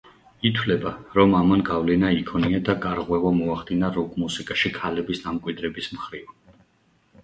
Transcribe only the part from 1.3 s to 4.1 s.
ამან გავლენა იქონია და გარღვევა მოახდინა